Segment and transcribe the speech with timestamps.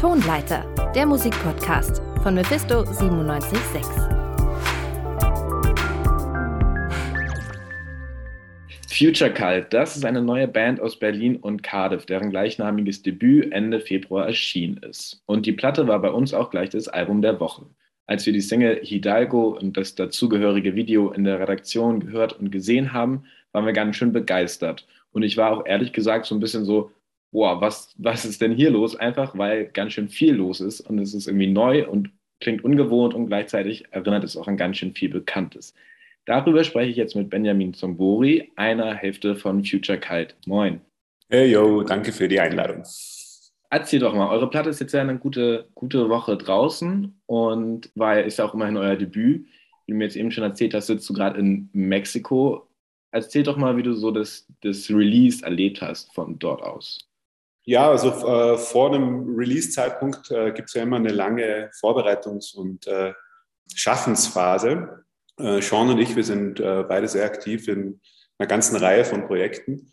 [0.00, 0.64] Tonleiter,
[0.94, 3.82] der Musikpodcast von Mephisto 976.
[8.88, 13.80] Future Cult, das ist eine neue Band aus Berlin und Cardiff, deren gleichnamiges Debüt Ende
[13.80, 15.20] Februar erschienen ist.
[15.26, 17.66] Und die Platte war bei uns auch gleich das Album der Woche.
[18.06, 22.92] Als wir die Single Hidalgo und das dazugehörige Video in der Redaktion gehört und gesehen
[22.92, 24.86] haben, waren wir ganz schön begeistert.
[25.10, 26.92] Und ich war auch ehrlich gesagt so ein bisschen so,
[27.30, 28.96] boah, was, was ist denn hier los?
[28.96, 33.14] Einfach weil ganz schön viel los ist und es ist irgendwie neu und klingt ungewohnt
[33.14, 35.74] und gleichzeitig erinnert es auch an ganz schön viel Bekanntes.
[36.24, 40.36] Darüber spreche ich jetzt mit Benjamin Zombori, einer Hälfte von Future Cult.
[40.46, 40.80] Moin.
[41.30, 42.84] Hey yo, danke für die Einladung.
[43.70, 48.24] Erzähl doch mal, eure Platte ist jetzt ja eine gute, gute Woche draußen und weil
[48.24, 49.46] ist ja auch immerhin euer Debüt.
[49.86, 52.68] Wie du mir jetzt eben schon erzählt hast, sitzt du gerade in Mexiko.
[53.10, 57.07] Erzähl doch mal, wie du so das, das Release erlebt hast von dort aus.
[57.68, 62.86] Ja, also äh, vor einem Release-Zeitpunkt äh, gibt es ja immer eine lange Vorbereitungs- und
[62.86, 63.12] äh,
[63.74, 65.04] Schaffensphase.
[65.36, 68.00] Äh, Sean und ich, wir sind äh, beide sehr aktiv in
[68.38, 69.90] einer ganzen Reihe von Projekten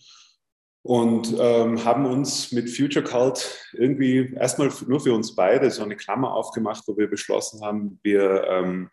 [0.83, 5.97] und ähm, haben uns mit Future Cult irgendwie erstmal nur für uns beide so eine
[5.97, 8.89] Klammer aufgemacht, wo wir beschlossen haben, wir ähm,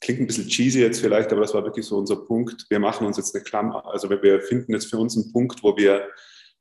[0.00, 2.66] klingt ein bisschen cheesy jetzt vielleicht, aber das war wirklich so unser Punkt.
[2.68, 5.76] Wir machen uns jetzt eine Klammer, also wir finden jetzt für uns einen Punkt, wo
[5.76, 6.08] wir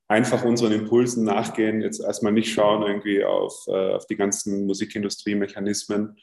[0.08, 6.18] einfach unseren Impulsen nachgehen, jetzt erstmal nicht schauen irgendwie auf, äh, auf die ganzen Musikindustrie-Mechanismen,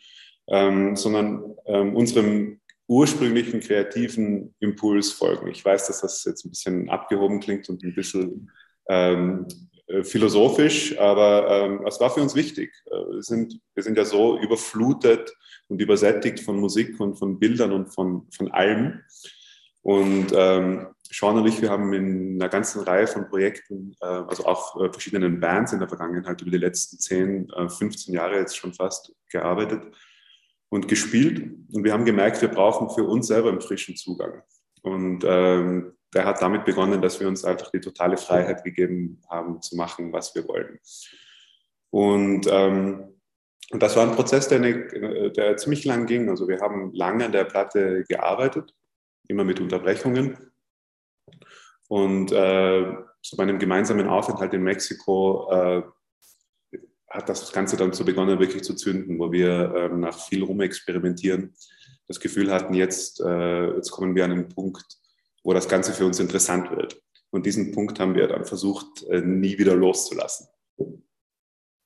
[0.49, 5.49] ähm, sondern ähm, unserem ursprünglichen kreativen Impuls folgen.
[5.49, 8.51] Ich weiß, dass das jetzt ein bisschen abgehoben klingt und ein bisschen
[8.89, 9.47] ähm,
[9.87, 12.73] äh, philosophisch, aber ähm, es war für uns wichtig.
[12.87, 15.35] Äh, wir sind, wir sind ja so überflutet
[15.69, 19.01] und übersättigt von Musik und von Bildern und von, von allem.
[19.85, 24.47] Und ähm, Sean und ich, wir haben in einer ganzen Reihe von Projekten, äh, also
[24.47, 28.57] auch äh, verschiedenen Bands in der Vergangenheit über die letzten 10, äh, 15 Jahre jetzt
[28.57, 29.95] schon fast gearbeitet
[30.71, 31.55] und gespielt.
[31.71, 34.43] Und wir haben gemerkt, wir brauchen für uns selber einen frischen Zugang.
[34.81, 39.61] Und ähm, der hat damit begonnen, dass wir uns einfach die totale Freiheit gegeben haben,
[39.61, 40.79] zu machen, was wir wollen.
[41.91, 43.11] Und, ähm,
[43.71, 46.29] das war ein Prozess, der, eine, der ziemlich lang ging.
[46.31, 48.75] Also wir haben lange an der Platte gearbeitet,
[49.29, 50.39] immer mit Unterbrechungen.
[51.89, 55.83] Und äh, zu meinem gemeinsamen Aufenthalt in Mexiko äh,
[57.09, 61.55] hat das Ganze dann so begonnen, wirklich zu zünden, wo wir ähm, nach viel rumexperimentieren
[62.07, 64.85] das Gefühl hatten, jetzt, äh, jetzt kommen wir an einen Punkt,
[65.43, 67.01] wo das Ganze für uns interessant wird.
[67.31, 70.49] Und diesen Punkt haben wir dann versucht, äh, nie wieder loszulassen.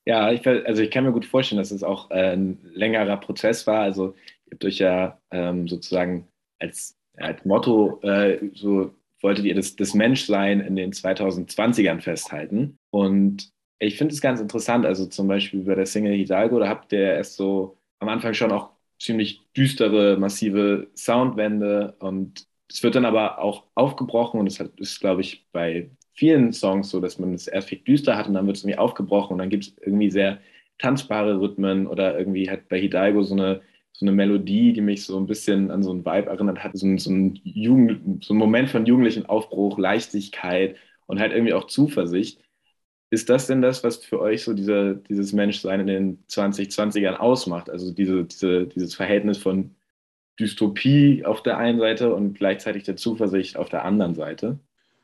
[0.05, 3.65] Ja, ich, also ich kann mir gut vorstellen, dass es auch äh, ein längerer Prozess
[3.67, 3.81] war.
[3.81, 6.27] Also ihr habt euch ja ähm, sozusagen
[6.59, 12.77] als, als Motto äh, so wolltet ihr das, das Menschsein in den 2020ern festhalten.
[12.89, 16.91] Und ich finde es ganz interessant, also zum Beispiel bei der Single Hidalgo, da habt
[16.93, 23.05] ihr erst so am Anfang schon auch ziemlich düstere, massive Soundwände und es wird dann
[23.05, 27.47] aber auch aufgebrochen und es ist, glaube ich, bei vielen Songs so, dass man es
[27.47, 30.11] erst viel düster hat und dann wird es irgendwie aufgebrochen und dann gibt es irgendwie
[30.11, 30.39] sehr
[30.77, 33.61] tanzbare Rhythmen oder irgendwie hat bei Hidalgo so eine
[33.99, 36.87] so eine Melodie, die mich so ein bisschen an so einen Vibe erinnert hat, so
[36.87, 37.41] ein, so ein,
[38.23, 42.41] so ein Moment von jugendlichen Aufbruch, Leichtigkeit und halt irgendwie auch Zuversicht.
[43.09, 47.69] Ist das denn das, was für euch so diese, dieses Menschsein in den 2020ern ausmacht?
[47.69, 49.75] Also diese, diese, dieses Verhältnis von
[50.39, 54.59] Dystopie auf der einen Seite und gleichzeitig der Zuversicht auf der anderen Seite?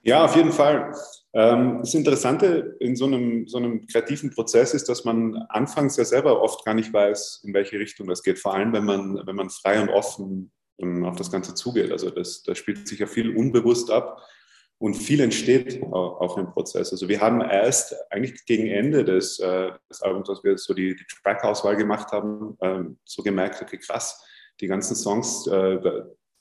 [0.05, 0.93] Ja, auf jeden Fall.
[1.33, 6.05] Ähm, das Interessante in so einem, so einem kreativen Prozess ist, dass man anfangs ja
[6.05, 8.38] selber oft gar nicht weiß, in welche Richtung das geht.
[8.38, 10.51] Vor allem, wenn man, wenn man frei und offen
[11.05, 11.91] auf das Ganze zugeht.
[11.91, 14.21] Also das, da spielt sich ja viel unbewusst ab
[14.77, 16.91] und viel entsteht auch im Prozess.
[16.91, 20.95] Also wir haben erst eigentlich gegen Ende des, äh, des Albums, als wir so die,
[20.95, 24.23] die Track-Auswahl gemacht haben, ähm, so gemerkt, okay, krass,
[24.61, 25.79] die ganzen Songs, äh,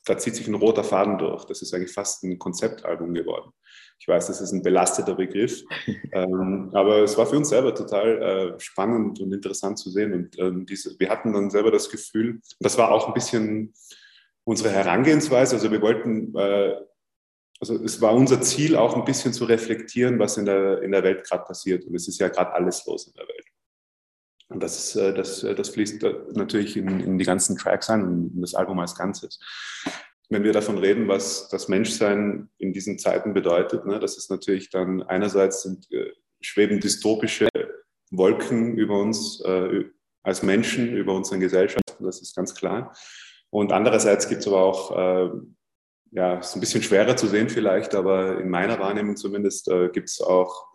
[0.05, 1.45] da zieht sich ein roter Faden durch.
[1.45, 3.53] Das ist eigentlich fast ein Konzeptalbum geworden.
[3.99, 5.63] Ich weiß, das ist ein belasteter Begriff,
[6.13, 10.13] ähm, aber es war für uns selber total äh, spannend und interessant zu sehen.
[10.13, 13.73] Und ähm, diese, wir hatten dann selber das Gefühl, das war auch ein bisschen
[14.45, 15.57] unsere Herangehensweise.
[15.57, 16.77] Also wir wollten, äh,
[17.61, 21.03] also es war unser Ziel auch ein bisschen zu reflektieren, was in der, in der
[21.03, 21.85] Welt gerade passiert.
[21.85, 23.47] Und es ist ja gerade alles los in der Welt.
[24.55, 28.05] Und das, äh, das, äh, das fließt äh, natürlich in, in die ganzen Tracks ein
[28.05, 29.41] und in das Album als Ganzes.
[30.31, 34.71] Wenn wir davon reden, was das Menschsein in diesen Zeiten bedeutet, ne, das ist natürlich
[34.71, 37.49] dann einerseits sind, äh, schweben dystopische
[38.13, 39.87] Wolken über uns äh,
[40.23, 42.97] als Menschen, über unsere Gesellschaften, das ist ganz klar.
[43.51, 45.31] Und andererseits gibt es aber auch, äh,
[46.13, 50.11] ja, ist ein bisschen schwerer zu sehen vielleicht, aber in meiner Wahrnehmung zumindest äh, gibt
[50.11, 50.74] es auch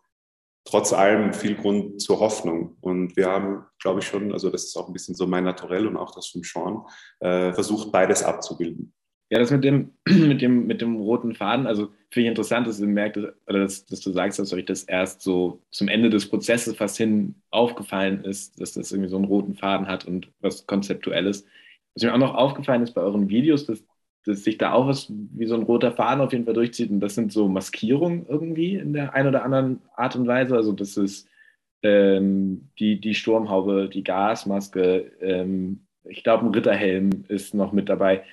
[0.65, 2.77] trotz allem viel Grund zur Hoffnung.
[2.81, 5.87] Und wir haben, glaube ich, schon, also das ist auch ein bisschen so mein Naturell
[5.87, 6.81] und auch das von Sean,
[7.19, 8.93] äh, versucht, beides abzubilden.
[9.31, 12.79] Ja, das mit dem, mit dem, mit dem roten Faden, also finde ich interessant, dass
[12.79, 13.17] du merkst,
[13.47, 16.97] oder dass, dass, du sagst, dass euch das erst so zum Ende des Prozesses fast
[16.97, 21.45] hin aufgefallen ist, dass das irgendwie so einen roten Faden hat und was Konzeptuelles.
[21.93, 23.83] Was mir auch noch aufgefallen ist bei euren Videos, dass,
[24.29, 26.99] dass sich da auch was wie so ein roter Faden auf jeden Fall durchzieht und
[26.99, 30.55] das sind so Maskierungen irgendwie in der einen oder anderen Art und Weise.
[30.55, 31.27] Also das ist
[31.81, 38.23] ähm, die, die Sturmhaube, die Gasmaske, ähm, ich glaube ein Ritterhelm ist noch mit dabei.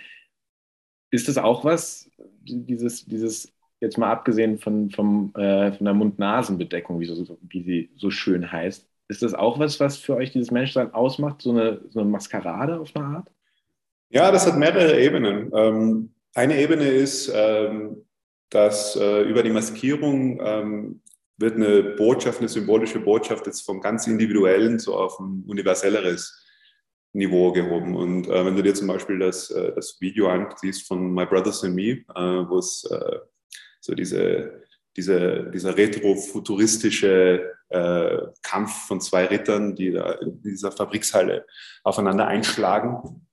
[1.10, 2.10] Ist das auch was,
[2.42, 7.90] dieses, dieses jetzt mal abgesehen von, vom, äh, von der Mund-Nasen-Bedeckung, wie, so, wie sie
[7.96, 11.80] so schön heißt, ist das auch was, was für euch dieses Menschsein ausmacht, so eine,
[11.88, 13.30] so eine Maskerade auf eine Art?
[14.08, 15.50] Ja, das hat mehrere Ebenen.
[15.54, 18.04] Ähm, eine Ebene ist, ähm,
[18.50, 21.02] dass äh, über die Maskierung ähm,
[21.38, 26.44] wird eine Botschaft, eine symbolische Botschaft jetzt vom ganz Individuellen so auf ein universelleres
[27.12, 27.96] Niveau gehoben.
[27.96, 31.64] Und äh, wenn du dir zum Beispiel das, äh, das Video ansiehst von My Brothers
[31.64, 33.18] and Me, äh, wo es äh,
[33.80, 34.62] so diese,
[34.96, 41.46] diese, dieser retro-futuristische äh, Kampf von zwei Rittern, die da in dieser Fabrikshalle
[41.82, 43.25] aufeinander einschlagen.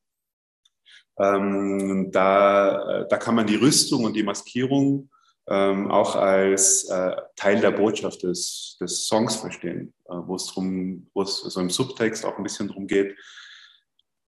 [1.20, 5.10] Ähm, da, äh, da kann man die Rüstung und die Maskierung
[5.48, 11.08] ähm, auch als äh, Teil der Botschaft des, des Songs verstehen, äh, wo es drum,
[11.14, 13.16] wo es so im Subtext auch ein bisschen darum geht,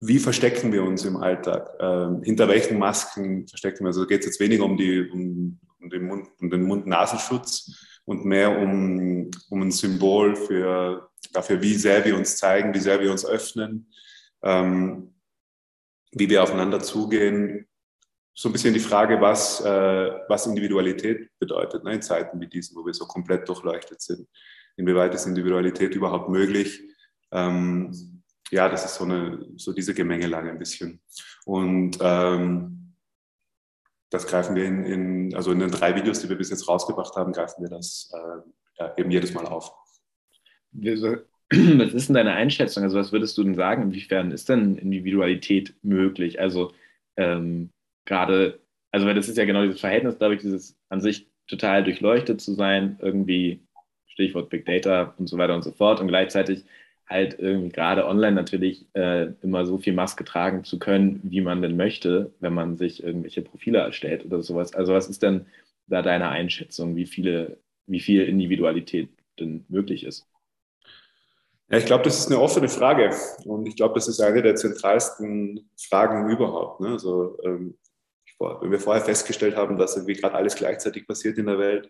[0.06, 1.70] wie verstecken wir uns im Alltag?
[1.80, 3.98] Ähm, hinter welchen Masken verstecken wir uns?
[3.98, 8.26] Also geht es jetzt weniger um, die, um, um den Mund, um den Mund-Nasenschutz und
[8.26, 13.12] mehr um, um ein Symbol für, dafür, wie sehr wir uns zeigen, wie sehr wir
[13.12, 13.90] uns öffnen,
[14.44, 15.13] ähm,
[16.14, 17.68] wie wir aufeinander zugehen.
[18.34, 22.76] So ein bisschen die Frage, was, äh, was Individualität bedeutet ne, in Zeiten wie diesen,
[22.76, 24.28] wo wir so komplett durchleuchtet sind.
[24.76, 26.82] Inwieweit ist Individualität überhaupt möglich?
[27.32, 31.02] Ähm, ja, das ist so, eine, so diese Gemengelage ein bisschen.
[31.46, 32.96] Und ähm,
[34.10, 37.16] das greifen wir in, in, also in den drei Videos, die wir bis jetzt rausgebracht
[37.16, 38.12] haben, greifen wir das
[38.78, 39.74] äh, eben jedes Mal auf.
[41.78, 42.84] Was ist denn deine Einschätzung?
[42.84, 43.84] Also was würdest du denn sagen?
[43.84, 46.40] Inwiefern ist denn Individualität möglich?
[46.40, 46.72] Also
[47.18, 47.70] ähm,
[48.06, 48.60] gerade,
[48.92, 52.42] also weil das ist ja genau dieses Verhältnis, glaube ich, dieses an sich total durchleuchtet
[52.42, 53.62] zu sein, irgendwie
[54.08, 56.66] Stichwort Big Data und so weiter und so fort und gleichzeitig
[57.08, 61.62] halt irgendwie gerade online natürlich äh, immer so viel Maske tragen zu können, wie man
[61.62, 64.74] denn möchte, wenn man sich irgendwelche Profile erstellt oder sowas.
[64.74, 65.46] Also was ist denn
[65.88, 67.58] da deine Einschätzung, wie viele,
[67.88, 69.10] wie viel Individualität
[69.40, 70.26] denn möglich ist?
[71.70, 73.16] Ja, ich glaube, das ist eine offene Frage
[73.46, 76.82] und ich glaube, das ist eine der zentralsten Fragen überhaupt.
[76.82, 76.90] Ne?
[76.90, 77.78] Also, ähm,
[78.40, 81.90] wenn wir vorher festgestellt haben, dass irgendwie gerade alles gleichzeitig passiert in der Welt,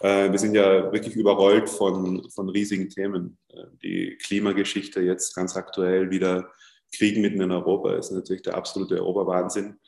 [0.00, 3.38] äh, wir sind ja wirklich überrollt von, von riesigen Themen.
[3.48, 6.50] Äh, die Klimageschichte jetzt ganz aktuell wieder
[6.94, 9.78] Krieg mitten in Europa ist natürlich der absolute Oberwahnsinn.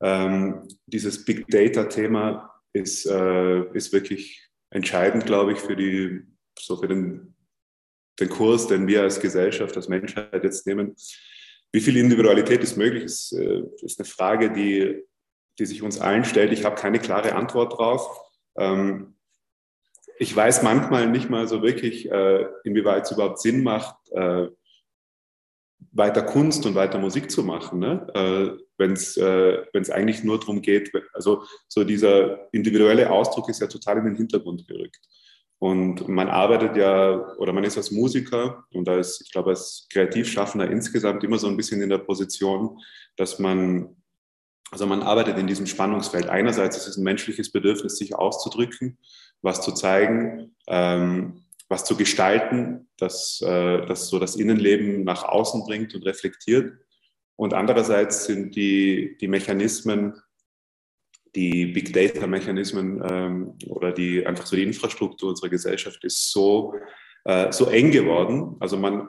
[0.00, 6.22] Ähm, dieses Big Data-Thema ist, äh, ist wirklich entscheidend, glaube ich, für, die,
[6.58, 7.34] so für den,
[8.22, 10.94] den Kurs, den wir als Gesellschaft, als Menschheit jetzt nehmen.
[11.72, 15.02] Wie viel Individualität ist möglich, ist, äh, ist eine Frage, die,
[15.58, 16.52] die sich uns allen stellt.
[16.52, 18.20] Ich habe keine klare Antwort drauf.
[18.56, 19.16] Ähm,
[20.18, 24.48] ich weiß manchmal nicht mal so wirklich, äh, inwieweit es überhaupt Sinn macht, äh,
[25.90, 28.06] weiter Kunst und weiter Musik zu machen, ne?
[28.14, 33.66] äh, wenn es äh, eigentlich nur darum geht, also so dieser individuelle Ausdruck ist ja
[33.66, 35.00] total in den Hintergrund gerückt.
[35.62, 40.68] Und man arbeitet ja, oder man ist als Musiker und als, ich glaube, als Kreativschaffender
[40.68, 42.80] insgesamt immer so ein bisschen in der Position,
[43.14, 43.94] dass man,
[44.72, 46.26] also man arbeitet in diesem Spannungsfeld.
[46.26, 48.98] Einerseits ist es ein menschliches Bedürfnis, sich auszudrücken
[49.40, 55.64] was zu zeigen, ähm, was zu gestalten, das, äh, das so das Innenleben nach außen
[55.64, 56.76] bringt und reflektiert.
[57.36, 60.14] Und andererseits sind die, die Mechanismen,
[61.34, 66.74] die Big Data-Mechanismen ähm, oder die einfach so die Infrastruktur unserer Gesellschaft ist so,
[67.24, 68.56] äh, so eng geworden.
[68.60, 69.08] Also man,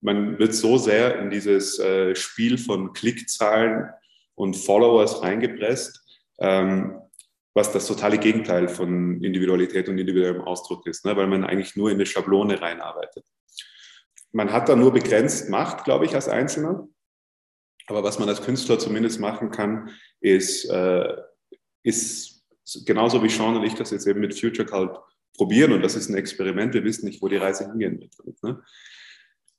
[0.00, 3.88] man wird so sehr in dieses äh, Spiel von Klickzahlen
[4.36, 6.00] und Followers reingepresst,
[6.38, 7.00] ähm,
[7.54, 11.16] was das totale Gegenteil von Individualität und individuellem Ausdruck ist, ne?
[11.16, 13.24] weil man eigentlich nur in eine Schablone reinarbeitet.
[14.32, 16.88] Man hat da nur begrenzt Macht, glaube ich, als Einzelner.
[17.86, 19.90] Aber was man als Künstler zumindest machen kann,
[20.20, 21.14] ist, äh,
[21.84, 22.44] ist
[22.84, 24.98] genauso wie Sean und ich das jetzt eben mit Future Cult
[25.36, 25.72] probieren.
[25.72, 26.74] Und das ist ein Experiment.
[26.74, 28.42] Wir wissen nicht, wo die Reise hingehen wird.
[28.42, 28.62] Ne?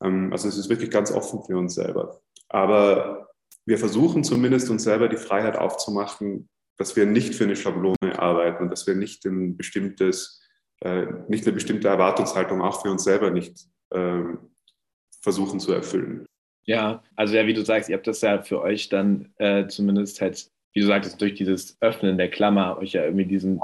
[0.03, 2.21] Ähm, also es ist wirklich ganz offen für uns selber.
[2.49, 3.29] Aber
[3.65, 8.63] wir versuchen zumindest uns selber die Freiheit aufzumachen, dass wir nicht für eine Schablone arbeiten
[8.63, 10.41] und dass wir nicht ein bestimmtes
[10.81, 14.51] äh, nicht eine bestimmte Erwartungshaltung auch für uns selber nicht ähm,
[15.21, 16.25] versuchen zu erfüllen.
[16.65, 20.21] Ja, also ja, wie du sagst, ihr habt das ja für euch dann äh, zumindest
[20.21, 23.61] halt, wie du sagtest, durch dieses Öffnen der Klammer euch ja irgendwie diesen,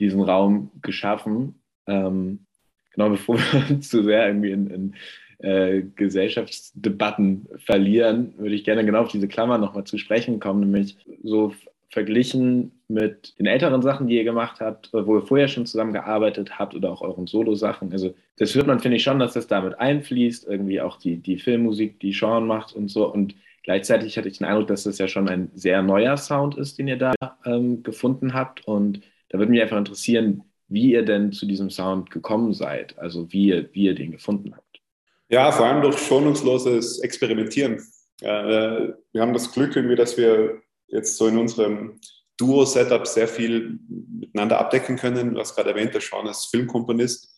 [0.00, 1.60] diesen Raum geschaffen.
[1.86, 2.46] Ähm,
[2.92, 4.94] genau bevor wir zu sehr irgendwie in, in
[5.38, 10.96] äh, Gesellschaftsdebatten verlieren, würde ich gerne genau auf diese Klammer nochmal zu sprechen kommen, nämlich
[11.22, 11.52] so
[11.90, 16.74] verglichen mit den älteren Sachen, die ihr gemacht habt, wo ihr vorher schon zusammengearbeitet habt
[16.74, 17.92] oder auch euren Solo-Sachen.
[17.92, 21.38] Also das hört man, finde ich, schon, dass das damit einfließt, irgendwie auch die, die
[21.38, 23.12] Filmmusik, die Sean macht und so.
[23.12, 23.34] Und
[23.66, 26.88] gleichzeitig hatte ich den Eindruck, dass das ja schon ein sehr neuer Sound ist, den
[26.88, 28.66] ihr da ähm, gefunden habt.
[28.66, 33.30] Und da würde mich einfach interessieren, wie ihr denn zu diesem Sound gekommen seid, also
[33.32, 34.80] wie ihr, wie ihr den gefunden habt.
[35.28, 37.82] Ja, vor allem durch schonungsloses Experimentieren.
[38.20, 42.00] Äh, wir haben das Glück irgendwie, dass wir jetzt so in unserem
[42.36, 45.34] Duo-Setup sehr viel miteinander abdecken können.
[45.34, 47.34] Du hast gerade erwähnt, der Sean ist Filmkomponist,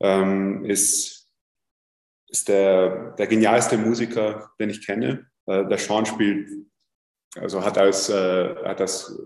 [0.00, 1.30] ähm, ist,
[2.28, 5.31] ist der, der genialste Musiker, den ich kenne.
[5.46, 6.48] Äh, der Sean spielt,
[7.36, 9.18] also hat als, äh, hat als,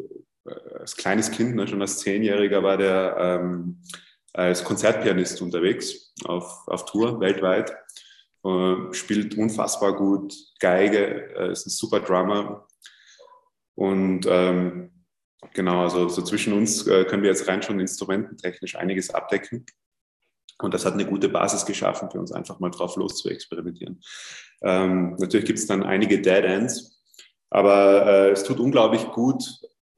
[0.47, 3.83] äh, als kleines Kind, ne, schon als Zehnjähriger, war der ähm,
[4.33, 7.75] als Konzertpianist unterwegs auf, auf Tour weltweit.
[8.45, 12.67] Äh, spielt unfassbar gut Geige, äh, ist ein super Drummer,
[13.77, 14.91] und ähm,
[15.53, 19.67] genau, also so zwischen uns äh, können wir jetzt rein schon instrumententechnisch einiges abdecken.
[20.59, 24.01] Und das hat eine gute Basis geschaffen für uns, einfach mal drauf los zu experimentieren.
[24.63, 27.03] Ähm, natürlich gibt es dann einige Dead Ends,
[27.51, 29.45] aber äh, es tut unglaublich gut,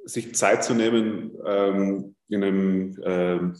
[0.05, 3.57] sich Zeit zu nehmen ähm, in, einem, äh, in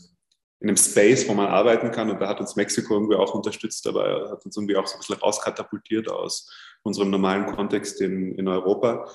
[0.61, 2.09] einem Space, wo man arbeiten kann.
[2.09, 4.99] Und da hat uns Mexiko irgendwie auch unterstützt, aber hat uns irgendwie auch so ein
[4.99, 6.51] bisschen rauskatapultiert aus
[6.83, 9.09] unserem normalen Kontext in, in Europa.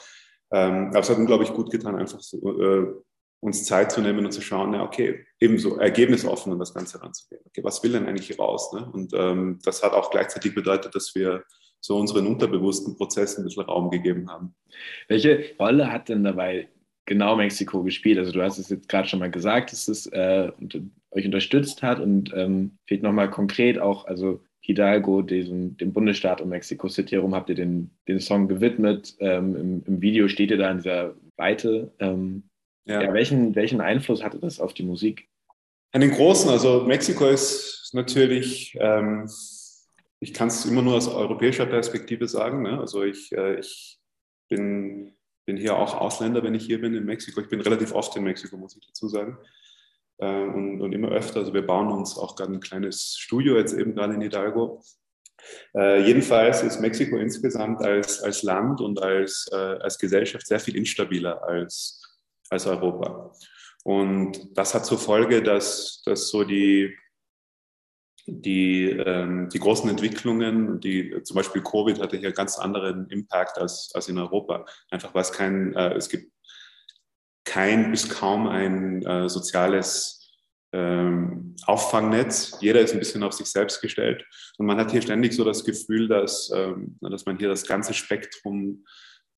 [0.53, 2.95] Ähm, aber es hat unglaublich gut getan, einfach so, äh,
[3.45, 7.43] uns Zeit zu nehmen und zu schauen, ja, okay, ebenso ergebnisoffen an das Ganze ranzugehen.
[7.47, 8.73] Okay, was will denn eigentlich raus?
[8.73, 8.89] Ne?
[8.91, 11.45] Und ähm, das hat auch gleichzeitig bedeutet, dass wir
[11.81, 14.55] so unseren unterbewussten Prozessen ein bisschen Raum gegeben haben.
[15.09, 16.69] Welche Rolle hat denn dabei
[17.05, 18.19] genau Mexiko gespielt?
[18.19, 20.51] Also du hast es jetzt gerade schon mal gesagt, dass es äh,
[21.11, 26.49] euch unterstützt hat und ähm, fehlt nochmal konkret auch, also Hidalgo, diesem, dem Bundesstaat um
[26.49, 29.15] Mexico City herum, habt ihr den, den Song gewidmet.
[29.21, 31.93] Ähm, im, im, Video steht ihr da in dieser Weite.
[31.99, 32.45] Ähm,
[32.85, 33.03] ja.
[33.03, 33.13] ja.
[33.13, 35.29] welchen, welchen Einfluss hatte das auf die Musik?
[35.93, 36.51] Einen großen.
[36.51, 39.31] Also Mexiko ist natürlich, ähm,
[40.21, 42.63] ich kann es immer nur aus europäischer Perspektive sagen.
[42.63, 42.79] Ne?
[42.79, 44.01] Also ich, äh, ich
[44.49, 47.41] bin, bin hier auch Ausländer, wenn ich hier bin in Mexiko.
[47.41, 49.39] Ich bin relativ oft in Mexiko, muss ich dazu sagen
[50.19, 51.41] äh, und, und, immer öfter.
[51.41, 54.83] Also wir bauen uns auch gerade ein kleines Studio jetzt eben gerade in Hidalgo.
[55.77, 60.77] Äh, jedenfalls ist Mexiko insgesamt als, als Land und als, äh, als Gesellschaft sehr viel
[60.77, 62.01] instabiler als,
[62.55, 63.33] als Europa.
[63.85, 66.97] Und das hat zur Folge, dass, dass so die,
[68.27, 73.91] die, ähm, die großen Entwicklungen, die, zum Beispiel Covid hatte hier ganz anderen Impact als,
[73.95, 74.65] als in Europa.
[74.91, 76.33] Einfach weil es kein, äh, es gibt
[77.45, 80.33] kein bis kaum ein äh, soziales
[80.73, 82.57] ähm, Auffangnetz.
[82.61, 84.25] Jeder ist ein bisschen auf sich selbst gestellt.
[84.57, 87.93] Und man hat hier ständig so das Gefühl, dass, ähm, dass man hier das ganze
[87.93, 88.85] Spektrum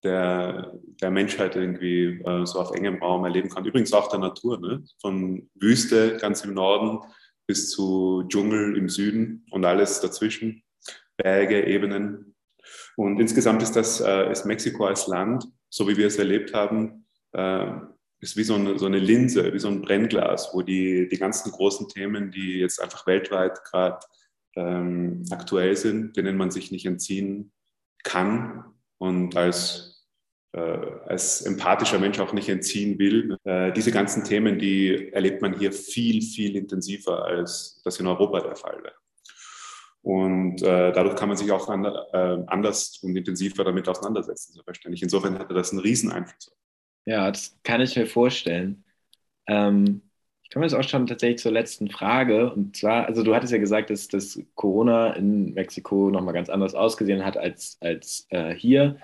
[0.03, 3.65] der, der Menschheit irgendwie äh, so auf engem Raum erleben kann.
[3.65, 4.83] Übrigens auch der Natur, ne?
[5.01, 6.99] von Wüste ganz im Norden
[7.47, 10.63] bis zu Dschungel im Süden und alles dazwischen,
[11.15, 12.35] Berge, Ebenen.
[12.95, 17.05] Und insgesamt ist das äh, ist Mexiko als Land, so wie wir es erlebt haben,
[17.31, 17.71] äh,
[18.19, 21.51] ist wie so eine, so eine Linse, wie so ein Brennglas, wo die, die ganzen
[21.51, 23.99] großen Themen, die jetzt einfach weltweit gerade
[24.55, 27.51] ähm, aktuell sind, denen man sich nicht entziehen
[28.03, 30.05] kann und als,
[30.53, 33.37] äh, als empathischer Mensch auch nicht entziehen will.
[33.43, 38.41] Äh, diese ganzen Themen, die erlebt man hier viel, viel intensiver, als das in Europa
[38.41, 38.95] der Fall wäre.
[40.01, 45.03] Und äh, dadurch kann man sich auch an, äh, anders und intensiver damit auseinandersetzen, selbstverständlich.
[45.03, 46.55] Insofern hatte das einen riesen Einfluss.
[47.05, 48.85] Ja, das kann ich mir vorstellen.
[49.47, 50.06] Ähm,
[50.47, 52.53] ich komme jetzt auch schon tatsächlich zur letzten Frage.
[52.53, 56.73] Und zwar, also du hattest ja gesagt, dass, dass Corona in Mexiko nochmal ganz anders
[56.73, 58.97] ausgesehen hat als, als äh, hier.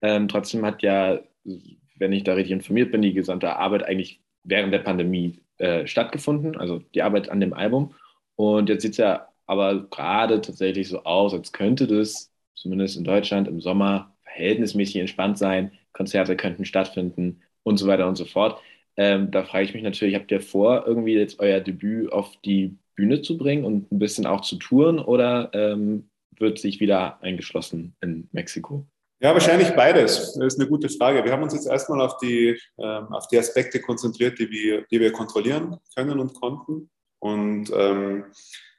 [0.00, 4.74] Ähm, trotzdem hat ja, wenn ich da richtig informiert bin, die gesamte Arbeit eigentlich während
[4.74, 7.94] der Pandemie äh, stattgefunden, also die Arbeit an dem Album.
[8.34, 13.04] Und jetzt sieht es ja aber gerade tatsächlich so aus, als könnte das zumindest in
[13.04, 15.70] Deutschland im Sommer verhältnismäßig entspannt sein.
[15.92, 18.60] Konzerte könnten stattfinden und so weiter und so fort.
[18.96, 22.76] Ähm, da frage ich mich natürlich, habt ihr vor, irgendwie jetzt euer Debüt auf die
[22.94, 27.96] Bühne zu bringen und ein bisschen auch zu touren oder ähm, wird sich wieder eingeschlossen
[28.00, 28.86] in Mexiko?
[29.20, 30.34] Ja, wahrscheinlich beides.
[30.34, 31.24] Das ist eine gute Frage.
[31.24, 34.98] Wir haben uns jetzt erstmal auf die, ähm, auf die Aspekte konzentriert, die wir, die
[34.98, 36.90] wir kontrollieren können und konnten.
[37.20, 38.24] Und ähm,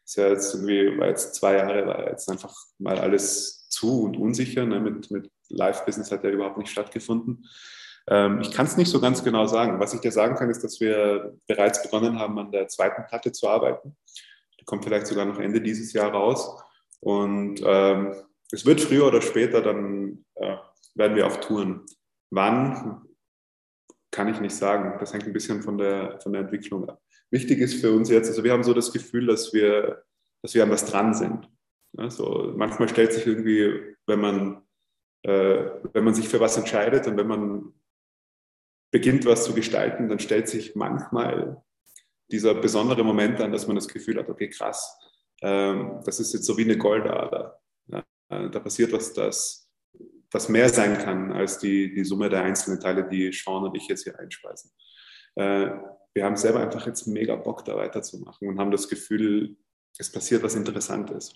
[0.04, 4.18] ist ja jetzt irgendwie, war jetzt zwei Jahre, war jetzt einfach mal alles zu und
[4.18, 4.66] unsicher.
[4.66, 4.82] Ne?
[4.82, 7.46] Mit, mit Live-Business hat ja überhaupt nicht stattgefunden.
[8.10, 9.80] Ähm, ich kann es nicht so ganz genau sagen.
[9.80, 13.32] Was ich dir sagen kann, ist, dass wir bereits begonnen haben, an der zweiten Platte
[13.32, 13.96] zu arbeiten.
[14.60, 16.62] Die kommt vielleicht sogar noch Ende dieses Jahr raus.
[17.00, 18.16] Und ähm,
[18.52, 20.58] es wird früher oder später, dann äh,
[20.96, 21.86] werden wir auf Touren.
[22.30, 23.04] Wann,
[24.14, 24.98] kann ich nicht sagen.
[25.00, 27.02] Das hängt ein bisschen von der, von der Entwicklung ab.
[27.32, 30.04] Wichtig ist für uns jetzt, also wir haben so das Gefühl, dass wir,
[30.42, 31.50] dass wir an was dran sind.
[31.98, 34.62] Also manchmal stellt sich irgendwie, wenn man,
[35.24, 37.74] äh, wenn man sich für was entscheidet und wenn man
[38.94, 41.62] beginnt, was zu gestalten, dann stellt sich manchmal
[42.32, 44.98] dieser besondere Moment an, dass man das Gefühl hat, okay, krass,
[45.42, 47.60] ähm, das ist jetzt so wie eine Goldader.
[47.92, 49.68] Äh, da passiert was, das,
[50.30, 53.88] das mehr sein kann als die, die Summe der einzelnen Teile, die Sean und ich
[53.88, 54.72] jetzt hier einspeisen.
[55.36, 55.72] Äh,
[56.14, 59.58] wir haben selber einfach jetzt mega Bock, da weiterzumachen und haben das Gefühl,
[59.98, 61.34] es passiert was Interessantes.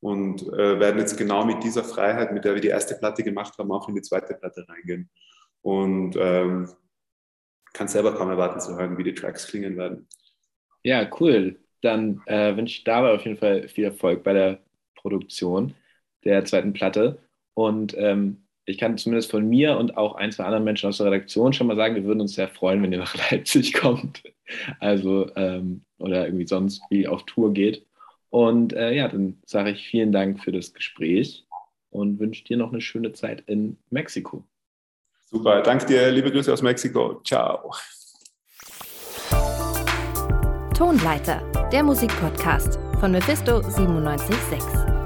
[0.00, 3.58] Und äh, werden jetzt genau mit dieser Freiheit, mit der wir die erste Platte gemacht
[3.58, 5.10] haben, auch in die zweite Platte reingehen.
[5.68, 6.66] Und ähm,
[7.74, 10.08] kann selber kaum erwarten zu hören, wie die Tracks klingen werden.
[10.82, 11.60] Ja, cool.
[11.82, 14.62] Dann äh, wünsche ich dabei auf jeden Fall viel Erfolg bei der
[14.94, 15.74] Produktion
[16.24, 17.18] der zweiten Platte.
[17.52, 21.08] Und ähm, ich kann zumindest von mir und auch ein, zwei anderen Menschen aus der
[21.08, 24.22] Redaktion schon mal sagen, wir würden uns sehr freuen, wenn ihr nach Leipzig kommt.
[24.80, 27.84] Also, ähm, oder irgendwie sonst wie auf Tour geht.
[28.30, 31.46] Und äh, ja, dann sage ich vielen Dank für das Gespräch
[31.90, 34.44] und wünsche dir noch eine schöne Zeit in Mexiko.
[35.30, 37.20] Super, danke dir, liebe Grüße aus Mexiko.
[37.22, 37.70] Ciao.
[40.74, 44.97] Tonleiter, der Musikpodcast von Mephisto 976.